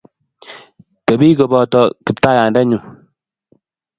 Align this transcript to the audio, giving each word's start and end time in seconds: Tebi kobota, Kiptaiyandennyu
Tebi 1.05 1.29
kobota, 1.37 1.79
Kiptaiyandennyu 2.05 2.79